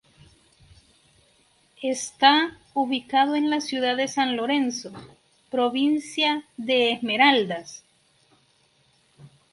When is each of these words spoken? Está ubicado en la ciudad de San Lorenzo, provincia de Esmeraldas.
Está 1.83 2.57
ubicado 2.73 3.35
en 3.35 3.51
la 3.51 3.61
ciudad 3.61 3.95
de 3.95 4.07
San 4.07 4.35
Lorenzo, 4.35 4.91
provincia 5.51 6.43
de 6.57 6.93
Esmeraldas. 6.93 7.83